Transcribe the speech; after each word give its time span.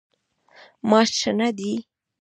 ماش 0.89 1.09
شنه 1.21 1.49
دي. 1.57 1.71